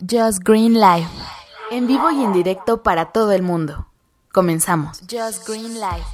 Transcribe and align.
Just 0.00 0.42
Green 0.44 0.74
Live. 0.74 1.08
En 1.70 1.86
vivo 1.86 2.10
y 2.10 2.22
en 2.22 2.32
directo 2.32 2.82
para 2.82 3.12
todo 3.12 3.32
el 3.32 3.42
mundo. 3.42 3.86
Comenzamos. 4.32 5.00
Just 5.10 5.46
Green 5.46 5.74
Live. 5.74 6.04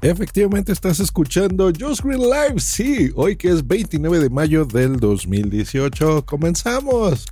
Efectivamente 0.00 0.70
estás 0.70 1.00
escuchando 1.00 1.72
Just 1.76 2.02
Green 2.02 2.20
Live, 2.20 2.60
sí, 2.60 3.10
hoy 3.16 3.34
que 3.34 3.48
es 3.48 3.66
29 3.66 4.20
de 4.20 4.30
mayo 4.30 4.64
del 4.64 5.00
2018, 5.00 6.24
comenzamos. 6.24 7.26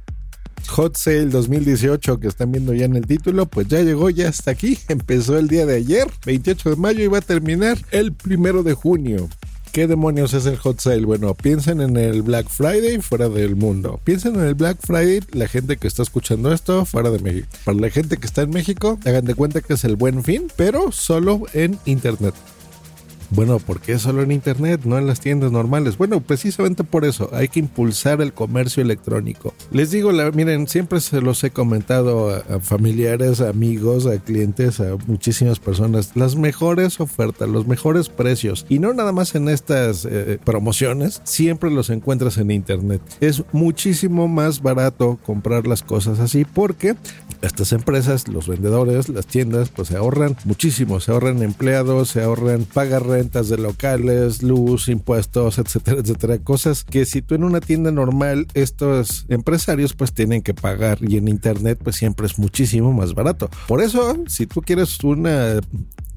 Hot 0.70 0.96
Sale 0.96 1.26
2018 1.26 2.18
que 2.18 2.26
están 2.26 2.50
viendo 2.50 2.74
ya 2.74 2.86
en 2.86 2.96
el 2.96 3.06
título, 3.06 3.46
pues 3.46 3.68
ya 3.68 3.82
llegó, 3.82 4.10
ya 4.10 4.28
hasta 4.28 4.50
aquí, 4.50 4.78
empezó 4.88 5.38
el 5.38 5.46
día 5.46 5.64
de 5.64 5.76
ayer, 5.76 6.08
28 6.24 6.70
de 6.70 6.76
mayo 6.76 7.04
y 7.04 7.08
va 7.08 7.18
a 7.18 7.22
terminar 7.22 7.78
el 7.92 8.12
primero 8.12 8.64
de 8.64 8.74
junio. 8.74 9.28
¿Qué 9.76 9.86
demonios 9.86 10.32
es 10.32 10.46
el 10.46 10.56
hot 10.56 10.80
sale? 10.80 11.04
Bueno, 11.04 11.34
piensen 11.34 11.82
en 11.82 11.98
el 11.98 12.22
Black 12.22 12.48
Friday 12.48 12.98
fuera 13.02 13.28
del 13.28 13.56
mundo. 13.56 14.00
Piensen 14.04 14.36
en 14.36 14.46
el 14.46 14.54
Black 14.54 14.78
Friday, 14.80 15.20
la 15.32 15.48
gente 15.48 15.76
que 15.76 15.86
está 15.86 16.02
escuchando 16.02 16.50
esto 16.50 16.86
fuera 16.86 17.10
de 17.10 17.18
México. 17.18 17.46
Para 17.62 17.76
la 17.76 17.90
gente 17.90 18.16
que 18.16 18.24
está 18.26 18.40
en 18.40 18.48
México, 18.52 18.98
hagan 19.04 19.26
de 19.26 19.34
cuenta 19.34 19.60
que 19.60 19.74
es 19.74 19.84
el 19.84 19.96
buen 19.96 20.24
fin, 20.24 20.50
pero 20.56 20.92
solo 20.92 21.42
en 21.52 21.78
Internet. 21.84 22.32
Bueno, 23.30 23.58
¿por 23.58 23.80
qué 23.80 23.98
solo 23.98 24.22
en 24.22 24.32
Internet, 24.32 24.82
no 24.84 24.98
en 24.98 25.06
las 25.06 25.20
tiendas 25.20 25.50
normales? 25.50 25.98
Bueno, 25.98 26.20
precisamente 26.20 26.84
por 26.84 27.04
eso 27.04 27.28
hay 27.32 27.48
que 27.48 27.60
impulsar 27.60 28.20
el 28.20 28.32
comercio 28.32 28.82
electrónico. 28.82 29.52
Les 29.70 29.90
digo, 29.90 30.12
miren, 30.32 30.68
siempre 30.68 31.00
se 31.00 31.20
los 31.20 31.42
he 31.42 31.50
comentado 31.50 32.30
a, 32.30 32.60
familiares, 32.60 33.40
amigos, 33.40 34.06
a 34.06 34.18
clientes, 34.18 34.80
a 34.80 34.96
muchísimas 35.06 35.58
personas, 35.58 36.12
las 36.14 36.36
mejores 36.36 37.00
ofertas, 37.00 37.48
los 37.48 37.66
mejores 37.66 38.08
precios, 38.08 38.64
y 38.68 38.78
no 38.78 38.92
nada 38.94 39.12
más 39.12 39.34
en 39.34 39.48
estas 39.48 40.04
eh, 40.04 40.38
promociones, 40.44 41.20
siempre 41.24 41.70
los 41.70 41.90
encuentras 41.90 42.38
en 42.38 42.50
Internet. 42.50 43.02
Es 43.20 43.42
muchísimo 43.52 44.28
más 44.28 44.62
barato 44.62 45.18
comprar 45.24 45.66
las 45.66 45.82
cosas 45.82 46.20
así 46.20 46.44
porque 46.44 46.94
estas 47.46 47.72
empresas, 47.72 48.28
los 48.28 48.48
vendedores, 48.48 49.08
las 49.08 49.26
tiendas, 49.26 49.70
pues 49.70 49.88
se 49.88 49.96
ahorran 49.96 50.36
muchísimo, 50.44 51.00
se 51.00 51.12
ahorran 51.12 51.42
empleados, 51.42 52.10
se 52.10 52.22
ahorran 52.22 52.64
pagar 52.64 53.06
rentas 53.06 53.48
de 53.48 53.58
locales, 53.58 54.42
luz, 54.42 54.88
impuestos, 54.88 55.58
etcétera, 55.58 56.00
etcétera. 56.00 56.38
Cosas 56.38 56.84
que 56.84 57.04
si 57.04 57.22
tú 57.22 57.34
en 57.34 57.44
una 57.44 57.60
tienda 57.60 57.90
normal, 57.90 58.46
estos 58.54 59.26
empresarios 59.28 59.94
pues 59.94 60.12
tienen 60.12 60.42
que 60.42 60.54
pagar 60.54 60.98
y 61.00 61.16
en 61.16 61.28
internet 61.28 61.78
pues 61.82 61.96
siempre 61.96 62.26
es 62.26 62.38
muchísimo 62.38 62.92
más 62.92 63.14
barato. 63.14 63.50
Por 63.66 63.82
eso, 63.82 64.16
si 64.26 64.46
tú 64.46 64.62
quieres 64.62 65.02
una 65.04 65.60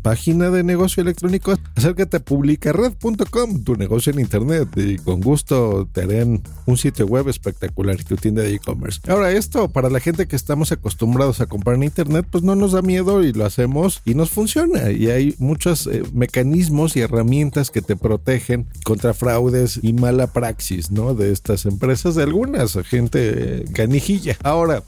página 0.01 0.49
de 0.49 0.63
negocio 0.63 1.01
electrónico, 1.01 1.53
acércate 1.75 2.17
a 2.17 2.19
publicared.com, 2.19 3.63
tu 3.63 3.75
negocio 3.75 4.11
en 4.11 4.19
internet, 4.19 4.69
y 4.75 4.97
con 4.97 5.21
gusto 5.21 5.87
te 5.91 6.03
harán 6.03 6.41
un 6.65 6.77
sitio 6.77 7.05
web 7.05 7.27
espectacular 7.27 7.99
y 7.99 8.03
tu 8.03 8.15
tienda 8.15 8.41
de 8.41 8.55
e-commerce. 8.55 8.99
Ahora, 9.07 9.31
esto 9.31 9.69
para 9.69 9.89
la 9.89 9.99
gente 9.99 10.27
que 10.27 10.35
estamos 10.35 10.71
acostumbrados 10.71 11.41
a 11.41 11.47
comprar 11.47 11.75
en 11.75 11.83
internet, 11.83 12.25
pues 12.29 12.43
no 12.43 12.55
nos 12.55 12.71
da 12.71 12.81
miedo 12.81 13.23
y 13.23 13.33
lo 13.33 13.45
hacemos 13.45 14.01
y 14.05 14.13
nos 14.15 14.29
funciona. 14.29 14.91
Y 14.91 15.09
hay 15.09 15.35
muchos 15.39 15.87
eh, 15.87 16.03
mecanismos 16.13 16.95
y 16.95 17.01
herramientas 17.01 17.71
que 17.71 17.81
te 17.81 17.95
protegen 17.95 18.67
contra 18.83 19.13
fraudes 19.13 19.79
y 19.81 19.93
mala 19.93 20.27
praxis, 20.27 20.91
¿no? 20.91 21.13
De 21.13 21.31
estas 21.31 21.65
empresas, 21.65 22.15
de 22.15 22.23
algunas, 22.23 22.77
gente 22.85 23.65
canijilla. 23.73 24.37
Ahora, 24.43 24.83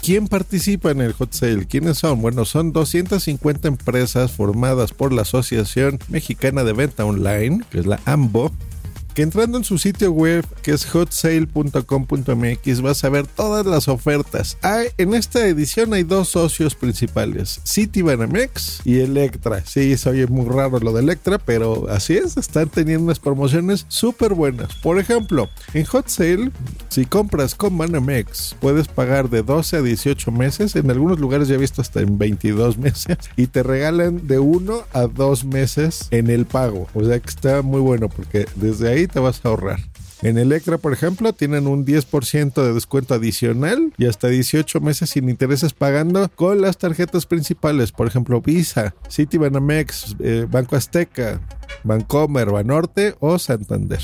¿Quién 0.00 0.28
participa 0.28 0.90
en 0.90 1.00
el 1.00 1.12
hot 1.12 1.32
sale? 1.32 1.66
¿Quiénes 1.66 1.98
son? 1.98 2.20
Bueno, 2.20 2.44
son 2.44 2.72
250 2.72 3.68
empresas 3.68 4.32
formadas 4.32 4.92
por 4.92 5.12
la 5.12 5.22
Asociación 5.22 5.98
Mexicana 6.08 6.64
de 6.64 6.72
Venta 6.72 7.04
Online, 7.04 7.64
que 7.70 7.80
es 7.80 7.86
la 7.86 8.00
AMBO, 8.04 8.52
que 9.14 9.22
entrando 9.22 9.58
en 9.58 9.64
su 9.64 9.78
sitio 9.78 10.12
web 10.12 10.44
que 10.62 10.72
es 10.72 10.86
hotsale.com.mx 10.94 12.80
vas 12.80 13.04
a 13.04 13.08
ver 13.08 13.26
todas 13.26 13.66
las 13.66 13.88
ofertas. 13.88 14.56
Hay, 14.62 14.88
en 14.98 15.14
esta 15.14 15.46
edición 15.46 15.92
hay 15.92 16.02
dos 16.02 16.28
socios 16.28 16.74
principales, 16.74 17.60
Citibanamex 17.66 18.80
y 18.84 19.00
Electra. 19.00 19.62
Sí, 19.64 19.96
se 19.96 20.10
oye 20.10 20.26
muy 20.26 20.46
raro 20.48 20.78
lo 20.78 20.92
de 20.92 21.00
Electra, 21.00 21.38
pero 21.38 21.88
así 21.88 22.14
es, 22.14 22.36
están 22.36 22.68
teniendo 22.68 23.04
unas 23.04 23.20
promociones 23.20 23.86
súper 23.88 24.34
buenas. 24.34 24.74
Por 24.76 24.98
ejemplo, 24.98 25.48
en 25.74 25.84
Hot 25.84 26.08
Sale, 26.08 26.50
si 26.88 27.04
compras 27.06 27.54
con 27.54 27.76
Banamex, 27.76 28.56
puedes 28.60 28.88
pagar 28.88 29.30
de 29.30 29.42
12 29.42 29.76
a 29.76 29.82
18 29.82 30.30
meses. 30.32 30.76
En 30.76 30.90
algunos 30.90 31.18
lugares 31.18 31.48
ya 31.48 31.54
he 31.54 31.58
visto 31.58 31.82
hasta 31.82 32.00
en 32.00 32.18
22 32.18 32.78
meses 32.78 33.18
y 33.36 33.46
te 33.46 33.62
regalan 33.62 34.26
de 34.26 34.38
1 34.38 34.84
a 34.92 35.02
2 35.02 35.44
meses 35.44 36.08
en 36.10 36.30
el 36.30 36.46
pago. 36.46 36.88
O 36.94 37.04
sea 37.04 37.18
que 37.20 37.28
está 37.28 37.62
muy 37.62 37.80
bueno 37.80 38.08
porque 38.08 38.46
desde 38.56 38.88
ahí 38.88 39.01
te 39.06 39.20
vas 39.20 39.44
a 39.44 39.48
ahorrar. 39.48 39.80
En 40.22 40.38
Electra, 40.38 40.78
por 40.78 40.92
ejemplo, 40.92 41.32
tienen 41.32 41.66
un 41.66 41.84
10% 41.84 42.54
de 42.54 42.72
descuento 42.72 43.14
adicional 43.14 43.92
y 43.98 44.06
hasta 44.06 44.28
18 44.28 44.80
meses 44.80 45.10
sin 45.10 45.28
intereses 45.28 45.72
pagando 45.72 46.30
con 46.36 46.60
las 46.60 46.78
tarjetas 46.78 47.26
principales, 47.26 47.90
por 47.90 48.06
ejemplo, 48.06 48.40
Visa, 48.40 48.94
Citibanamex, 49.10 50.16
eh, 50.20 50.46
Banco 50.48 50.76
Azteca, 50.76 51.40
Bancomer, 51.82 52.50
Banorte 52.50 53.16
o 53.18 53.36
Santander. 53.40 54.00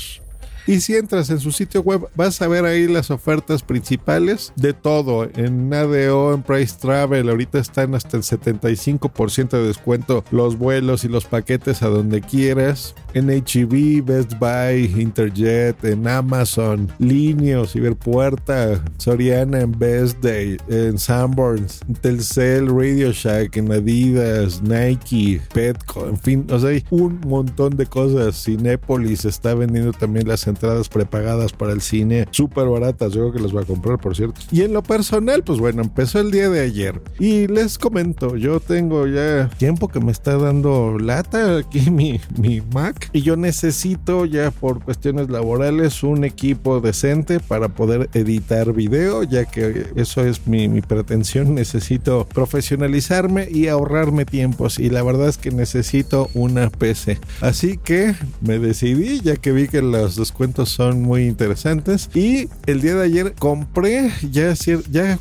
Y 0.69 0.81
si 0.81 0.95
entras 0.95 1.31
en 1.31 1.39
su 1.39 1.51
sitio 1.51 1.81
web, 1.81 2.09
vas 2.13 2.39
a 2.43 2.47
ver 2.47 2.63
ahí 2.63 2.87
las 2.87 3.09
ofertas 3.09 3.63
principales 3.63 4.53
de 4.55 4.73
todo. 4.73 5.27
En 5.35 5.73
ADO, 5.73 6.31
en 6.35 6.43
Price 6.43 6.75
Travel, 6.79 7.27
ahorita 7.27 7.57
están 7.57 7.95
hasta 7.95 8.17
el 8.17 8.21
75% 8.21 9.49
de 9.49 9.63
descuento 9.63 10.23
los 10.29 10.59
vuelos 10.59 11.03
y 11.05 11.07
los 11.07 11.25
paquetes 11.25 11.81
a 11.81 11.87
donde 11.87 12.21
quieras. 12.21 12.93
En 13.15 13.31
HEB, 13.31 14.05
Best 14.05 14.33
Buy, 14.37 14.93
Interjet, 15.01 15.83
en 15.83 16.07
Amazon, 16.07 16.87
Linio, 16.99 17.65
Ciberpuerta, 17.65 18.79
Soriana, 18.97 19.61
en 19.61 19.71
Best 19.71 20.19
Day, 20.19 20.57
en 20.67 20.99
Sanborns, 20.99 21.79
Telcel, 22.01 22.67
Radio 22.67 23.11
Shack, 23.11 23.57
en 23.57 23.71
Adidas, 23.71 24.61
Nike, 24.61 25.41
Petco, 25.51 26.07
en 26.07 26.19
fin, 26.19 26.45
o 26.51 26.59
sea, 26.59 26.69
hay 26.69 26.85
un 26.91 27.19
montón 27.21 27.75
de 27.75 27.87
cosas. 27.87 28.43
Cinépolis 28.43 29.25
está 29.25 29.55
vendiendo 29.55 29.93
también 29.93 30.27
las 30.27 30.45
entradas 30.45 30.58
prepagadas 30.89 31.53
para 31.53 31.73
el 31.73 31.81
cine, 31.81 32.27
súper 32.31 32.67
baratas. 32.67 33.13
Yo 33.13 33.21
creo 33.21 33.33
que 33.33 33.39
las 33.39 33.51
voy 33.51 33.63
a 33.63 33.65
comprar, 33.65 33.97
por 33.99 34.15
cierto. 34.15 34.41
Y 34.51 34.61
en 34.61 34.73
lo 34.73 34.83
personal, 34.83 35.43
pues 35.43 35.59
bueno, 35.59 35.81
empezó 35.81 36.19
el 36.19 36.31
día 36.31 36.49
de 36.49 36.61
ayer. 36.61 37.01
Y 37.19 37.47
les 37.47 37.77
comento, 37.77 38.35
yo 38.35 38.59
tengo 38.59 39.07
ya 39.07 39.49
tiempo 39.57 39.87
que 39.87 39.99
me 39.99 40.11
está 40.11 40.37
dando 40.37 40.97
lata 40.97 41.57
aquí 41.57 41.89
mi, 41.91 42.19
mi 42.37 42.61
Mac. 42.61 43.09
Y 43.13 43.21
yo 43.21 43.35
necesito 43.35 44.25
ya 44.25 44.51
por 44.51 44.83
cuestiones 44.83 45.29
laborales 45.29 46.03
un 46.03 46.23
equipo 46.23 46.81
decente 46.81 47.39
para 47.39 47.69
poder 47.69 48.09
editar 48.13 48.73
video, 48.73 49.23
ya 49.23 49.45
que 49.45 49.87
eso 49.95 50.25
es 50.25 50.47
mi, 50.47 50.67
mi 50.67 50.81
pretensión. 50.81 51.55
Necesito 51.55 52.27
profesionalizarme 52.33 53.47
y 53.49 53.67
ahorrarme 53.67 54.25
tiempos. 54.25 54.79
Y 54.79 54.89
la 54.89 55.03
verdad 55.03 55.29
es 55.29 55.37
que 55.37 55.51
necesito 55.51 56.29
una 56.33 56.69
PC. 56.69 57.19
Así 57.41 57.77
que 57.77 58.15
me 58.41 58.59
decidí, 58.59 59.21
ya 59.21 59.35
que 59.35 59.51
vi 59.51 59.67
que 59.67 59.81
los 59.81 60.15
descuentos 60.15 60.38
son 60.65 61.01
muy 61.01 61.25
interesantes. 61.27 62.09
Y 62.13 62.47
el 62.65 62.81
día 62.81 62.95
de 62.95 63.03
ayer 63.03 63.33
compré 63.37 64.11
ya, 64.31 64.53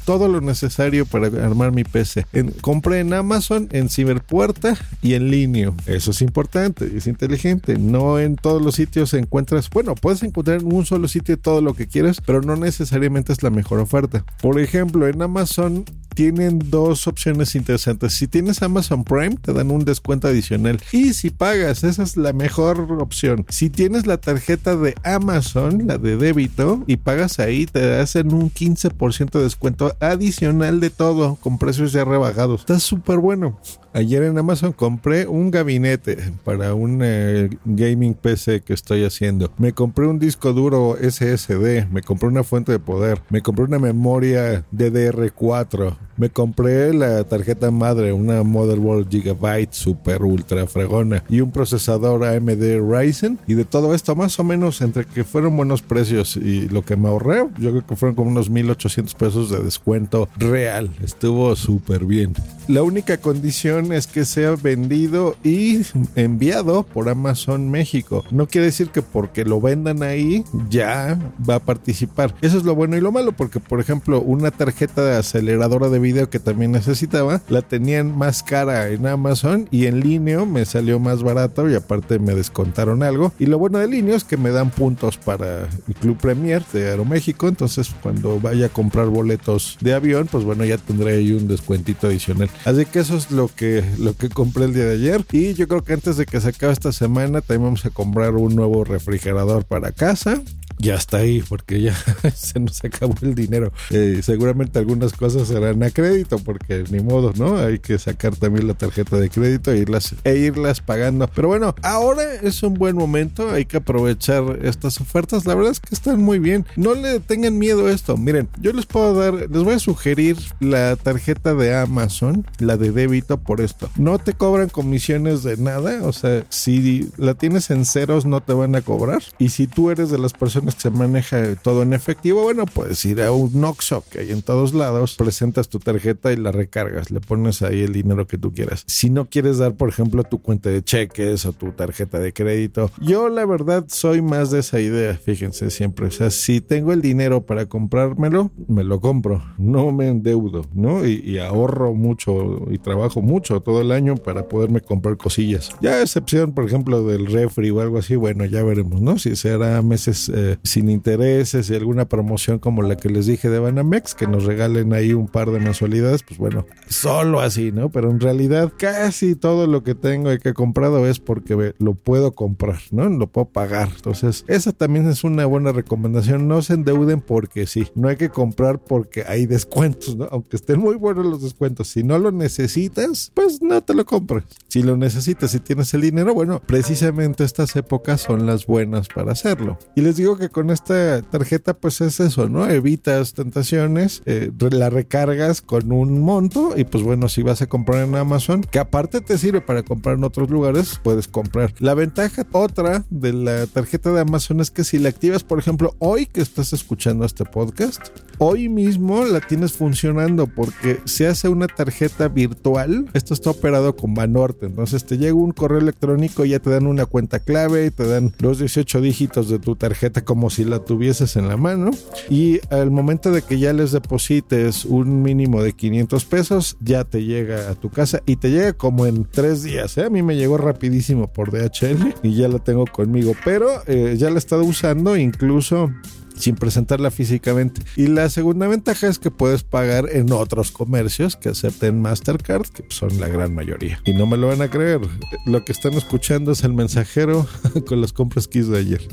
todo 0.04 0.28
lo 0.28 0.40
necesario 0.40 1.06
para 1.06 1.26
armar 1.44 1.72
mi 1.72 1.84
PC. 1.84 2.26
Compré 2.60 3.00
en 3.00 3.12
Amazon, 3.12 3.69
en 3.72 3.88
Ciberpuerta 3.88 4.76
y 5.02 5.14
en 5.14 5.31
línea. 5.31 5.72
Eso 5.87 6.12
es 6.12 6.22
importante, 6.22 6.90
es 6.96 7.06
inteligente. 7.06 7.78
No 7.78 8.19
en 8.19 8.37
todos 8.37 8.62
los 8.62 8.76
sitios 8.76 9.12
encuentras, 9.14 9.69
bueno, 9.70 9.94
puedes 9.94 10.22
encontrar 10.22 10.60
en 10.60 10.72
un 10.72 10.87
solo 10.87 11.08
sitio 11.08 11.37
todo 11.38 11.60
lo 11.60 11.75
que 11.75 11.88
quieras, 11.88 12.20
pero 12.25 12.40
no 12.40 12.56
necesariamente 12.56 13.32
es 13.32 13.42
la 13.42 13.50
mejor 13.50 13.81
oferta. 13.81 14.25
Por 14.40 14.60
ejemplo, 14.60 15.08
en 15.08 15.20
Amazon 15.20 15.84
tienen 16.19 16.58
dos 16.70 17.06
opciones 17.06 17.54
interesantes. 17.54 18.12
Si 18.12 18.26
tienes 18.26 18.60
Amazon 18.62 19.04
Prime, 19.04 19.37
te 19.37 19.52
dan 19.52 19.70
un 19.70 19.84
descuento 19.84 20.26
adicional. 20.26 20.81
Y 20.90 21.12
si 21.12 21.31
pagas, 21.31 21.84
esa 21.84 22.02
es 22.02 22.16
la 22.16 22.32
mejor 22.32 22.81
opción. 23.00 23.46
Si 23.50 23.70
tienes 23.70 24.04
la 24.06 24.16
tarjeta 24.16 24.75
de 24.75 24.96
Amazon, 25.14 25.87
la 25.87 25.99
de 25.99 26.16
débito, 26.16 26.82
y 26.87 26.96
pagas 26.96 27.38
ahí, 27.38 27.66
te 27.66 27.96
hacen 27.99 28.32
un 28.32 28.50
15% 28.50 29.31
de 29.31 29.43
descuento 29.43 29.96
adicional 30.00 30.81
de 30.81 30.90
todo, 30.90 31.37
con 31.37 31.58
precios 31.58 31.93
ya 31.93 32.05
rebajados. 32.05 32.60
Está 32.60 32.78
súper 32.78 33.19
bueno. 33.19 33.58
Ayer 33.94 34.23
en 34.25 34.37
Amazon 34.37 34.73
compré 34.73 35.26
un 35.26 35.50
gabinete 35.50 36.19
para 36.44 36.75
un 36.75 37.00
eh, 37.02 37.49
gaming 37.64 38.14
PC 38.14 38.61
que 38.61 38.75
estoy 38.75 39.05
haciendo. 39.05 39.50
Me 39.56 39.73
compré 39.73 40.06
un 40.06 40.19
disco 40.19 40.52
duro 40.52 40.96
SSD, 41.00 41.87
me 41.90 42.02
compré 42.02 42.29
una 42.29 42.44
fuente 42.44 42.70
de 42.73 42.79
poder, 42.79 43.23
me 43.31 43.40
compré 43.40 43.64
una 43.64 43.79
memoria 43.79 44.64
DDR4, 44.73 45.96
me 46.19 46.29
compré 46.29 46.93
la 46.93 47.25
tarjeta 47.25 47.70
madre, 47.70 48.12
una 48.12 48.43
motherboard 48.43 49.08
Gigabyte 49.08 49.73
super 49.73 50.23
ultra 50.23 50.67
fregona 50.67 51.25
y 51.29 51.40
un 51.40 51.50
procesador 51.50 52.25
AMD 52.25 52.81
Ryzen. 52.81 53.38
Y 53.46 53.55
de 53.55 53.64
todo 53.64 53.94
esto, 53.94 54.14
más 54.14 54.38
o 54.38 54.44
menos, 54.44 54.82
entre 54.82 55.06
que 55.06 55.25
fueron 55.25 55.56
buenos 55.56 55.81
precios 55.81 56.37
y 56.37 56.69
lo 56.69 56.82
que 56.82 56.96
me 56.96 57.08
ahorré, 57.08 57.46
yo 57.58 57.70
creo 57.70 57.87
que 57.87 57.96
fueron 57.96 58.17
como 58.17 58.31
unos 58.31 58.50
1800 58.50 59.14
pesos 59.14 59.50
de 59.50 59.62
descuento 59.62 60.29
real. 60.37 60.90
Estuvo 61.02 61.56
súper 61.56 62.05
bien. 62.05 62.35
La 62.68 62.82
única 62.82 63.16
condición 63.16 63.94
es 63.94 64.06
que 64.06 64.26
sea 64.26 64.54
vendido 64.54 65.36
y 65.42 65.80
enviado 66.16 66.82
por 66.82 67.08
Amazon 67.08 67.70
México. 67.70 68.26
No 68.30 68.46
quiere 68.46 68.66
decir 68.66 68.90
que 68.90 69.00
porque 69.00 69.46
lo 69.46 69.58
vendan 69.58 70.02
ahí 70.02 70.44
ya 70.68 71.18
va 71.48 71.54
a 71.54 71.60
participar. 71.60 72.34
Eso 72.42 72.58
es 72.58 72.64
lo 72.64 72.74
bueno 72.74 72.98
y 72.98 73.00
lo 73.00 73.10
malo, 73.10 73.32
porque 73.32 73.58
por 73.58 73.80
ejemplo, 73.80 74.20
una 74.20 74.50
tarjeta 74.50 75.02
de 75.02 75.16
aceleradora 75.16 75.88
de 75.88 75.98
video 75.98 76.28
que 76.28 76.40
también 76.40 76.72
necesitaba, 76.72 77.40
la 77.48 77.62
tenían 77.62 78.16
más 78.16 78.42
cara 78.42 78.90
en 78.90 79.06
Amazon 79.06 79.66
y 79.70 79.86
en 79.86 80.00
línea 80.00 80.44
me 80.44 80.66
salió 80.66 80.98
más 80.98 81.22
barato 81.22 81.70
y 81.70 81.74
aparte 81.74 82.18
me 82.18 82.34
descontaron 82.34 83.02
algo. 83.02 83.32
Y 83.38 83.46
lo 83.46 83.58
bueno 83.58 83.78
de 83.78 83.88
línea 83.88 84.14
es 84.14 84.24
que 84.24 84.36
me 84.36 84.50
dan 84.50 84.68
puntos 84.68 85.16
para 85.16 85.62
el 85.88 85.94
Club 86.00 86.18
Premier 86.18 86.62
de 86.72 86.90
Aeroméxico. 86.90 87.48
Entonces, 87.48 87.90
cuando 88.02 88.38
vaya 88.38 88.66
a 88.66 88.68
comprar 88.68 89.06
boletos 89.06 89.78
de 89.80 89.94
avión, 89.94 90.28
pues 90.30 90.44
bueno, 90.44 90.66
ya 90.66 90.76
tendré 90.76 91.16
ahí 91.16 91.32
un 91.32 91.48
descuentito 91.48 92.08
adicional. 92.08 92.50
Así 92.64 92.84
que 92.87 93.00
eso 93.00 93.16
es 93.16 93.31
lo 93.31 93.49
que, 93.49 93.84
lo 93.99 94.14
que 94.14 94.28
compré 94.28 94.64
el 94.64 94.75
día 94.75 94.84
de 94.84 94.94
ayer. 94.94 95.25
Y 95.32 95.55
yo 95.55 95.69
creo 95.69 95.82
que 95.82 95.94
antes 95.94 96.16
de 96.16 96.26
que 96.26 96.40
se 96.40 96.49
acabe 96.49 96.72
esta 96.72 96.93
semana, 96.93 97.40
también 97.40 97.64
vamos 97.64 97.84
a 97.84 97.90
comprar 97.90 98.34
un 98.34 98.55
nuevo 98.55 98.84
refrigerador 98.84 99.64
para 99.64 99.93
casa 99.93 100.43
ya 100.78 100.94
está 100.94 101.19
ahí 101.19 101.42
porque 101.48 101.80
ya 101.80 101.94
se 102.34 102.60
nos 102.60 102.82
acabó 102.84 103.14
el 103.22 103.34
dinero. 103.34 103.72
Eh, 103.90 104.20
seguramente 104.22 104.78
algunas 104.78 105.12
cosas 105.12 105.48
serán 105.48 105.82
a 105.82 105.90
crédito 105.90 106.38
porque 106.38 106.84
ni 106.90 107.00
modo, 107.00 107.32
¿no? 107.36 107.56
Hay 107.56 107.78
que 107.78 107.98
sacar 107.98 108.36
también 108.36 108.66
la 108.66 108.75
tarjeta 108.75 109.16
de 109.16 109.30
crédito 109.30 109.72
e 109.72 109.78
irlas, 109.78 110.14
e 110.25 110.36
irlas 110.36 110.80
pagando. 110.80 111.28
Pero 111.28 111.48
bueno, 111.48 111.75
ahora 111.82 112.34
es 112.42 112.62
un 112.62 112.75
buen 112.75 112.96
momento, 112.96 113.50
hay 113.50 113.64
que 113.64 113.78
aprovechar 113.78 114.58
estas 114.62 115.00
ofertas. 115.00 115.46
La 115.46 115.54
verdad 115.54 115.72
es 115.72 115.80
que 115.80 115.94
están 115.94 116.22
muy 116.22 116.38
bien. 116.38 116.66
No 116.76 116.94
le 116.94 117.20
tengan 117.20 117.58
miedo 117.58 117.86
a 117.86 117.92
esto. 117.92 118.16
Miren, 118.16 118.48
yo 118.60 118.72
les 118.72 118.86
puedo 118.86 119.14
dar, 119.14 119.50
les 119.50 119.62
voy 119.62 119.75
a 119.75 119.78
sugerir 119.78 120.36
la 120.60 120.96
tarjeta 120.96 121.54
de 121.54 121.76
Amazon, 121.76 122.46
la 122.58 122.76
de 122.76 122.92
débito 122.92 123.38
por 123.38 123.60
esto. 123.60 123.90
No 123.96 124.19
te 124.19 124.32
cobran 124.32 124.69
comisiones 124.69 125.42
de 125.42 125.56
nada, 125.56 126.02
o 126.02 126.12
sea, 126.12 126.44
si 126.48 127.10
la 127.16 127.34
tienes 127.34 127.70
en 127.70 127.84
ceros 127.84 128.26
no 128.26 128.40
te 128.40 128.52
van 128.52 128.75
a 128.75 128.82
cobrar. 128.82 129.22
Y 129.38 129.50
si 129.50 129.66
tú 129.66 129.90
eres 129.90 130.10
de 130.10 130.19
las 130.19 130.32
personas 130.32 130.67
se 130.76 130.90
maneja 130.90 131.54
todo 131.56 131.82
en 131.82 131.92
efectivo, 131.92 132.42
bueno, 132.42 132.66
puedes 132.66 133.04
ir 133.04 133.22
a 133.22 133.32
un 133.32 133.60
Noxo 133.60 134.04
que 134.10 134.20
hay 134.20 134.30
en 134.30 134.42
todos 134.42 134.74
lados, 134.74 135.16
presentas 135.16 135.68
tu 135.68 135.78
tarjeta 135.78 136.32
y 136.32 136.36
la 136.36 136.52
recargas, 136.52 137.10
le 137.10 137.20
pones 137.20 137.62
ahí 137.62 137.82
el 137.82 137.92
dinero 137.92 138.26
que 138.26 138.38
tú 138.38 138.52
quieras. 138.52 138.84
Si 138.86 139.10
no 139.10 139.26
quieres 139.26 139.58
dar, 139.58 139.74
por 139.74 139.88
ejemplo, 139.88 140.24
tu 140.24 140.40
cuenta 140.40 140.70
de 140.70 140.82
cheques 140.82 141.46
o 141.46 141.52
tu 141.52 141.72
tarjeta 141.72 142.18
de 142.18 142.32
crédito, 142.32 142.90
yo 143.00 143.28
la 143.28 143.46
verdad 143.46 143.84
soy 143.88 144.22
más 144.22 144.50
de 144.50 144.60
esa 144.60 144.80
idea, 144.80 145.14
fíjense 145.14 145.70
siempre, 145.70 146.06
o 146.06 146.10
sea, 146.10 146.30
si 146.30 146.60
tengo 146.60 146.92
el 146.92 147.02
dinero 147.02 147.44
para 147.46 147.66
comprármelo, 147.66 148.50
me 148.66 148.84
lo 148.84 149.00
compro, 149.00 149.42
no 149.58 149.92
me 149.92 150.08
endeudo, 150.08 150.64
¿no? 150.74 151.06
Y, 151.06 151.22
y 151.24 151.38
ahorro 151.38 151.94
mucho 151.94 152.66
y 152.70 152.78
trabajo 152.78 153.22
mucho 153.22 153.60
todo 153.60 153.80
el 153.80 153.92
año 153.92 154.16
para 154.16 154.48
poderme 154.48 154.80
comprar 154.80 155.16
cosillas. 155.16 155.70
Ya 155.80 155.94
a 155.94 156.02
excepción, 156.02 156.52
por 156.52 156.64
ejemplo, 156.64 157.04
del 157.04 157.26
refri 157.26 157.70
o 157.70 157.80
algo 157.80 157.98
así, 157.98 158.16
bueno, 158.16 158.44
ya 158.44 158.62
veremos, 158.62 159.00
¿no? 159.00 159.18
Si 159.18 159.36
será 159.36 159.80
meses 159.82 160.30
eh, 160.34 160.57
sin 160.62 160.88
intereses 160.90 161.70
y 161.70 161.75
alguna 161.75 162.08
promoción 162.08 162.58
como 162.58 162.82
la 162.82 162.96
que 162.96 163.08
les 163.08 163.26
dije 163.26 163.50
de 163.50 163.58
Banamex, 163.58 164.14
que 164.14 164.26
nos 164.26 164.44
regalen 164.44 164.93
ahí 164.93 165.12
un 165.12 165.28
par 165.28 165.50
de 165.50 165.60
mensualidades, 165.60 166.22
pues 166.22 166.38
bueno, 166.38 166.66
solo 166.88 167.40
así, 167.40 167.72
¿no? 167.72 167.90
Pero 167.90 168.10
en 168.10 168.20
realidad 168.20 168.72
casi 168.76 169.34
todo 169.34 169.66
lo 169.66 169.82
que 169.82 169.94
tengo 169.94 170.32
y 170.32 170.38
que 170.38 170.50
he 170.50 170.55
comprado 170.55 171.06
es 171.06 171.20
porque 171.20 171.75
lo 171.78 171.94
puedo 171.94 172.32
comprar, 172.32 172.78
¿no? 172.90 173.08
Lo 173.08 173.26
puedo 173.26 173.46
pagar. 173.46 173.88
Entonces, 173.94 174.44
esa 174.49 174.72
también 174.72 175.08
es 175.08 175.25
una 175.25 175.46
buena 175.46 175.72
recomendación. 175.72 176.49
No 176.49 176.62
se 176.62 176.75
endeuden 176.75 177.20
porque 177.20 177.66
sí, 177.66 177.87
no 177.94 178.08
hay 178.08 178.16
que 178.16 178.31
comprar 178.31 178.78
porque 178.78 179.25
hay 179.26 179.46
descuentos, 179.46 180.16
¿no? 180.16 180.28
Aunque 180.31 180.56
estén 180.56 180.81
muy 180.81 180.96
buenos 180.96 181.26
los 181.26 181.43
descuentos. 181.43 181.88
Si 181.88 182.02
no 182.02 182.19
lo 182.19 182.32
necesitas, 182.32 183.31
pues 183.34 183.62
no 183.62 183.82
te 183.82 183.94
lo 183.94 184.04
compres. 184.04 184.44
Si 184.69 184.82
lo 184.82 184.96
necesitas 184.96 185.54
y 185.54 185.61
tienes 185.61 185.93
el 185.94 186.02
dinero, 186.02 186.34
bueno, 186.34 186.61
precisamente 186.64 187.44
estas 187.44 187.75
épocas 187.76 188.20
son 188.20 188.46
las 188.46 188.66
buenas 188.66 189.08
para 189.08 189.32
hacerlo. 189.32 189.78
Y 189.94 190.00
les 190.00 190.16
digo 190.16 190.37
que 190.37 190.47
con 190.48 190.70
esta 190.70 191.22
tarjeta 191.22 191.74
pues 191.74 192.00
es 192.00 192.20
eso, 192.20 192.48
¿no? 192.48 192.68
Evitas 192.68 193.34
tentaciones, 193.34 194.22
eh, 194.26 194.50
la 194.70 194.90
recargas 194.90 195.62
con 195.62 195.92
un 195.92 196.20
monto 196.20 196.74
y 196.76 196.84
pues 196.84 197.02
bueno, 197.04 197.28
si 197.28 197.42
vas 197.42 197.62
a 197.62 197.66
comprar 197.66 198.04
en 198.04 198.14
Amazon, 198.14 198.62
que 198.62 198.78
aparte 198.78 199.20
te 199.20 199.38
sirve 199.38 199.60
para 199.60 199.82
comprar 199.82 200.16
en 200.16 200.24
otros 200.24 200.50
lugares, 200.50 201.00
puedes 201.02 201.28
comprar. 201.28 201.74
La 201.78 201.94
ventaja 201.94 202.46
otra 202.52 203.04
de 203.10 203.32
la 203.32 203.66
tarjeta 203.66 204.12
de 204.12 204.20
Amazon 204.20 204.60
es 204.60 204.70
que 204.70 204.84
si 204.84 204.98
la 204.98 205.08
activas, 205.08 205.42
por 205.44 205.58
ejemplo, 205.58 205.94
hoy 205.98 206.26
que 206.26 206.40
estás 206.40 206.72
escuchando 206.72 207.24
este 207.24 207.44
podcast, 207.44 208.08
hoy 208.38 208.68
mismo 208.68 209.24
la 209.24 209.40
tienes 209.40 209.72
funcionando 209.72 210.46
porque 210.46 211.00
se 211.04 211.26
hace 211.26 211.48
una 211.48 211.66
tarjeta 211.66 212.28
virtual. 212.28 213.08
Esto 213.12 213.34
está 213.34 213.50
operado 213.50 213.96
con 213.96 214.14
Banorte. 214.14 214.66
Entonces 214.66 215.04
te 215.04 215.18
llega 215.18 215.34
un 215.34 215.52
correo 215.52 215.78
electrónico, 215.78 216.44
ya 216.44 216.60
te 216.60 216.70
dan 216.70 216.86
una 216.86 217.06
cuenta 217.06 217.40
clave 217.40 217.86
y 217.86 217.90
te 217.90 218.06
dan 218.06 218.32
los 218.38 218.58
18 218.58 219.00
dígitos 219.00 219.48
de 219.48 219.58
tu 219.58 219.76
tarjeta 219.76 220.24
como 220.38 220.50
si 220.50 220.64
la 220.64 220.79
tuvieses 220.79 221.35
en 221.35 221.49
la 221.49 221.56
mano. 221.56 221.90
Y 222.31 222.61
al 222.70 222.93
momento 222.93 223.32
de 223.32 223.43
que 223.43 223.58
ya 223.58 223.73
les 223.73 223.90
deposites 223.90 224.85
un 224.85 225.20
mínimo 225.20 225.64
de 225.64 225.73
500 225.73 226.25
pesos, 226.26 226.76
ya 226.81 227.02
te 227.02 227.25
llega 227.25 227.69
a 227.69 227.75
tu 227.75 227.90
casa 227.90 228.23
y 228.25 228.37
te 228.37 228.52
llega 228.52 228.73
como 228.73 229.06
en 229.06 229.25
tres 229.25 229.64
días. 229.64 229.99
¿eh? 229.99 230.05
A 230.05 230.11
mí 230.11 230.23
me 230.23 230.37
llegó 230.37 230.56
rapidísimo 230.56 231.26
por 231.26 231.50
DHL 231.50 232.14
y 232.23 232.37
ya 232.37 232.46
la 232.46 232.61
tengo 232.61 232.85
conmigo, 232.87 233.32
pero 233.44 233.69
eh, 233.88 234.14
ya 234.17 234.31
la 234.31 234.37
he 234.37 234.38
estado 234.38 234.62
usando 234.62 235.17
incluso 235.17 235.90
sin 236.37 236.55
presentarla 236.55 237.11
físicamente. 237.11 237.82
Y 237.96 238.06
la 238.06 238.31
segunda 238.31 238.69
ventaja 238.69 239.08
es 239.08 239.19
que 239.19 239.32
puedes 239.32 239.64
pagar 239.64 240.08
en 240.08 240.31
otros 240.31 240.70
comercios 240.70 241.35
que 241.35 241.49
acepten 241.49 242.00
Mastercard, 242.00 242.69
que 242.69 242.85
son 242.90 243.19
la 243.19 243.26
gran 243.26 243.52
mayoría. 243.56 244.00
Y 244.05 244.12
no 244.12 244.25
me 244.26 244.37
lo 244.37 244.46
van 244.46 244.62
a 244.62 244.70
creer, 244.70 245.00
lo 245.46 245.64
que 245.64 245.73
están 245.73 245.94
escuchando 245.94 246.52
es 246.52 246.62
el 246.62 246.75
mensajero 246.75 247.44
con 247.88 248.00
las 248.00 248.12
compras 248.12 248.46
que 248.46 248.61
hice 248.61 248.76
ayer. 248.76 249.08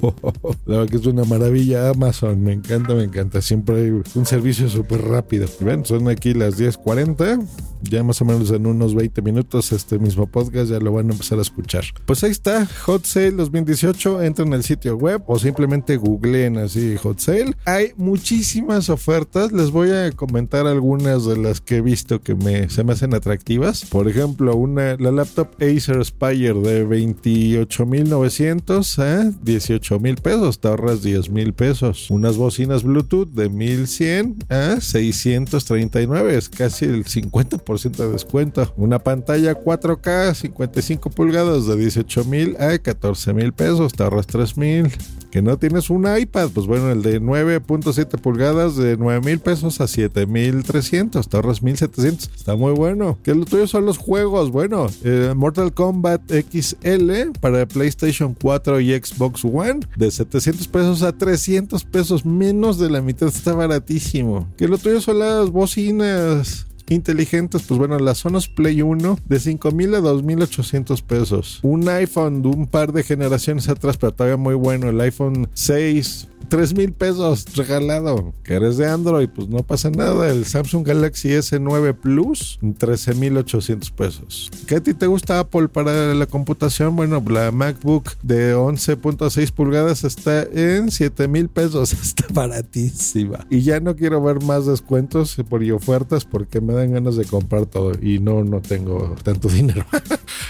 La 0.66 0.78
verdad 0.78 0.90
que 0.90 0.96
es 0.96 1.06
una 1.06 1.24
maravilla 1.24 1.90
Amazon, 1.90 2.42
me 2.42 2.52
encanta, 2.52 2.94
me 2.94 3.04
encanta. 3.04 3.40
Siempre 3.40 3.82
hay 3.82 3.90
un 3.90 4.26
servicio 4.26 4.68
súper 4.68 5.02
rápido. 5.02 5.46
Ven, 5.60 5.84
son 5.84 6.08
aquí 6.08 6.34
las 6.34 6.58
10:40 6.58 7.46
ya 7.90 8.02
más 8.02 8.20
o 8.20 8.24
menos 8.24 8.50
en 8.50 8.66
unos 8.66 8.94
20 8.94 9.22
minutos 9.22 9.72
este 9.72 9.98
mismo 9.98 10.26
podcast 10.26 10.70
ya 10.70 10.78
lo 10.78 10.92
van 10.92 11.10
a 11.10 11.12
empezar 11.12 11.38
a 11.38 11.42
escuchar. 11.42 11.84
Pues 12.06 12.24
ahí 12.24 12.30
está, 12.30 12.66
Hot 12.84 13.04
Sale 13.04 13.32
2018, 13.32 14.22
entren 14.22 14.54
al 14.54 14.64
sitio 14.64 14.96
web 14.96 15.22
o 15.26 15.38
simplemente 15.38 15.96
googleen 15.96 16.58
así 16.58 16.96
Hot 16.96 17.20
Sale. 17.20 17.54
Hay 17.64 17.92
muchísimas 17.96 18.90
ofertas, 18.90 19.52
les 19.52 19.70
voy 19.70 19.90
a 19.90 20.10
comentar 20.12 20.66
algunas 20.66 21.24
de 21.24 21.36
las 21.36 21.60
que 21.60 21.76
he 21.76 21.80
visto 21.80 22.20
que 22.20 22.34
me, 22.34 22.68
se 22.70 22.82
me 22.84 22.92
hacen 22.92 23.14
atractivas. 23.14 23.84
Por 23.84 24.08
ejemplo, 24.08 24.56
una, 24.56 24.96
la 24.96 25.12
laptop 25.12 25.48
Acer 25.60 25.98
Aspire 25.98 26.54
de 26.54 26.86
28.900 26.86 28.98
a 28.98 29.30
18.000 29.30 30.20
pesos, 30.20 30.60
te 30.60 30.68
ahorras 30.68 31.04
10.000 31.04 31.52
pesos. 31.52 32.10
Unas 32.10 32.36
bocinas 32.36 32.82
Bluetooth 32.82 33.28
de 33.28 33.50
1.100 33.50 34.50
a 34.50 34.80
639, 34.80 36.36
es 36.36 36.48
casi 36.48 36.86
el 36.86 37.04
50% 37.04 37.73
de 37.82 38.08
descuento. 38.08 38.72
Una 38.76 38.98
pantalla 38.98 39.54
4K 39.54 40.34
55 40.34 41.10
pulgadas 41.10 41.66
de 41.66 41.76
18 41.76 42.24
mil 42.24 42.56
a 42.58 42.78
14 42.78 43.34
mil 43.34 43.52
pesos, 43.52 43.92
te 43.92 44.02
ahorras 44.02 44.26
3 44.26 44.56
mil. 44.56 44.92
Que 45.30 45.42
no 45.42 45.58
tienes 45.58 45.90
un 45.90 46.06
iPad, 46.06 46.50
pues 46.54 46.68
bueno, 46.68 46.92
el 46.92 47.02
de 47.02 47.20
9.7 47.20 48.20
pulgadas 48.20 48.76
de 48.76 48.96
9 48.96 49.20
mil 49.20 49.40
pesos 49.40 49.80
a 49.80 49.88
7 49.88 50.26
mil 50.26 50.62
300, 50.62 51.28
te 51.28 51.36
ahorras 51.36 51.60
1700. 51.60 52.30
Está 52.36 52.54
muy 52.54 52.72
bueno. 52.72 53.18
Que 53.24 53.34
lo 53.34 53.44
tuyo 53.44 53.66
son 53.66 53.84
los 53.84 53.98
juegos. 53.98 54.52
Bueno, 54.52 54.86
eh, 55.02 55.32
Mortal 55.34 55.74
Kombat 55.74 56.22
XL 56.30 57.32
para 57.40 57.66
PlayStation 57.66 58.34
4 58.40 58.80
y 58.80 58.92
Xbox 58.92 59.44
One 59.44 59.80
de 59.96 60.12
700 60.12 60.68
pesos 60.68 61.02
a 61.02 61.10
300 61.10 61.84
pesos, 61.84 62.24
menos 62.24 62.78
de 62.78 62.90
la 62.90 63.02
mitad. 63.02 63.26
Está 63.26 63.54
baratísimo. 63.54 64.48
Que 64.56 64.68
lo 64.68 64.78
tuyo 64.78 65.00
son 65.00 65.18
las 65.18 65.50
bocinas 65.50 66.68
inteligentes, 66.88 67.62
pues 67.62 67.78
bueno, 67.78 67.98
las 67.98 68.18
Sonos 68.18 68.48
Play 68.48 68.82
1 68.82 69.18
de 69.26 69.40
5000 69.40 69.94
a 69.94 70.00
2800 70.00 71.02
pesos. 71.02 71.60
Un 71.62 71.88
iPhone 71.88 72.42
de 72.42 72.48
un 72.48 72.66
par 72.66 72.92
de 72.92 73.02
generaciones 73.02 73.68
atrás, 73.68 73.96
pero 73.96 74.12
todavía 74.12 74.36
muy 74.36 74.54
bueno, 74.54 74.88
el 74.88 75.00
iPhone 75.00 75.48
6 75.54 76.28
3 76.48 76.74
mil 76.74 76.92
pesos 76.92 77.46
regalado. 77.56 78.32
Que 78.42 78.54
eres 78.54 78.76
de 78.76 78.86
Android, 78.86 79.28
pues 79.28 79.48
no 79.48 79.62
pasa 79.62 79.90
nada. 79.90 80.28
El 80.30 80.44
Samsung 80.44 80.86
Galaxy 80.86 81.30
S9 81.30 81.94
Plus, 81.94 82.58
13 82.78 83.14
mil 83.14 83.36
800 83.36 83.90
pesos. 83.90 84.50
¿Qué 84.66 84.76
a 84.76 84.80
ti 84.82 84.94
te 84.94 85.06
gusta 85.06 85.38
Apple 85.38 85.68
para 85.68 86.14
la 86.14 86.26
computación? 86.26 86.96
Bueno, 86.96 87.22
la 87.28 87.50
MacBook 87.50 88.12
de 88.22 88.54
11.6 88.54 89.50
pulgadas 89.52 90.04
está 90.04 90.42
en 90.42 90.90
7 90.90 91.28
mil 91.28 91.48
pesos. 91.48 91.92
Está 92.04 92.26
baratísima. 92.32 93.46
Y 93.50 93.62
ya 93.62 93.80
no 93.80 93.96
quiero 93.96 94.22
ver 94.22 94.42
más 94.42 94.66
descuentos 94.66 95.36
y 95.62 95.70
ofertas 95.70 96.24
porque 96.24 96.60
me 96.60 96.72
dan 96.72 96.92
ganas 96.92 97.16
de 97.16 97.24
comprar 97.24 97.66
todo. 97.66 97.92
Y 98.00 98.18
no, 98.18 98.44
no 98.44 98.60
tengo 98.60 99.14
tanto 99.22 99.48
dinero. 99.54 99.86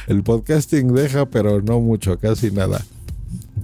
El 0.06 0.22
podcasting 0.22 0.92
deja, 0.92 1.26
pero 1.26 1.60
no 1.62 1.80
mucho, 1.80 2.18
casi 2.18 2.50
nada. 2.50 2.84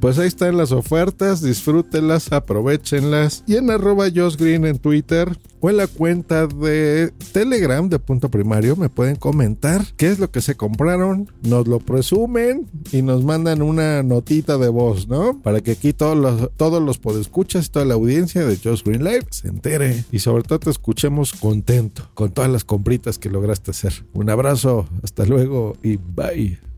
Pues 0.00 0.18
ahí 0.18 0.28
están 0.28 0.56
las 0.56 0.72
ofertas, 0.72 1.42
disfrútenlas, 1.42 2.32
aprovechenlas. 2.32 3.44
Y 3.46 3.56
en 3.56 3.70
arroba 3.70 4.08
Green 4.08 4.64
en 4.64 4.78
Twitter 4.78 5.38
o 5.60 5.68
en 5.68 5.76
la 5.76 5.86
cuenta 5.86 6.46
de 6.46 7.12
Telegram 7.32 7.86
de 7.86 7.98
Punto 7.98 8.30
Primario 8.30 8.76
me 8.76 8.88
pueden 8.88 9.16
comentar 9.16 9.84
qué 9.98 10.08
es 10.08 10.18
lo 10.18 10.30
que 10.30 10.40
se 10.40 10.56
compraron, 10.56 11.30
nos 11.42 11.68
lo 11.68 11.80
presumen 11.80 12.66
y 12.92 13.02
nos 13.02 13.24
mandan 13.24 13.60
una 13.60 14.02
notita 14.02 14.56
de 14.56 14.70
voz, 14.70 15.06
¿no? 15.06 15.38
Para 15.42 15.60
que 15.60 15.72
aquí 15.72 15.92
todos 15.92 16.16
los, 16.16 16.50
todos 16.56 16.82
los 16.82 16.96
podescuchas, 16.96 17.70
toda 17.70 17.84
la 17.84 17.94
audiencia 17.94 18.46
de 18.46 18.56
Just 18.56 18.86
Green 18.86 19.04
Live 19.04 19.26
se 19.30 19.48
entere 19.48 20.04
y 20.10 20.20
sobre 20.20 20.44
todo 20.44 20.60
te 20.60 20.70
escuchemos 20.70 21.34
contento 21.34 22.08
con 22.14 22.32
todas 22.32 22.50
las 22.50 22.64
compritas 22.64 23.18
que 23.18 23.28
lograste 23.28 23.72
hacer. 23.72 24.06
Un 24.14 24.30
abrazo, 24.30 24.88
hasta 25.02 25.26
luego 25.26 25.76
y 25.82 25.96
bye. 25.96 26.69